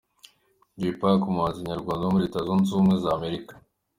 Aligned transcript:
Jay 0.79 0.93
Pac; 0.99 1.21
umuhanzi 1.31 1.67
nyarwanda 1.67 2.01
uba 2.03 2.13
muri 2.13 2.25
Leta 2.25 2.45
Zunze 2.45 2.69
Ubumwe 2.71 2.95
za 3.03 3.09
Amerika. 3.17 3.53